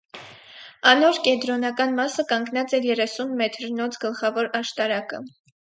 Անոր 0.91 1.19
կեդրոնական 1.27 1.93
մասը 2.01 2.25
կանգնած 2.33 2.75
էր 2.79 2.89
երեսուն 2.93 3.37
մեթրնոց 3.43 4.03
գլխաւոր 4.07 4.53
աշտարակը։ 4.63 5.25